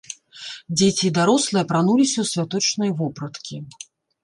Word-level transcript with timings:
Дзеці 0.77 1.03
і 1.09 1.11
дарослыя 1.17 1.63
апрануліся 1.67 2.17
ў 2.25 2.33
святочныя 2.33 2.91
вопраткі. 3.05 3.55